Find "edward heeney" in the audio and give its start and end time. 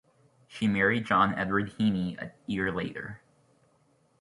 1.35-2.17